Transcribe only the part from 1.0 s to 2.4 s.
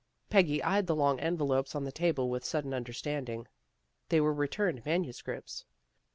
envelopes on the table